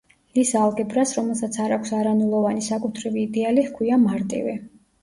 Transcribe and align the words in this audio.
ლის 0.37 0.53
ალგებრას, 0.61 1.13
რომელსაც 1.17 1.59
არ 1.67 1.75
აქვს 1.77 1.93
არანულოვანი 1.99 2.67
საკუთრივი 2.71 3.23
იდეალი 3.29 3.71
ჰქვია 3.71 4.05
მარტივი. 4.11 4.63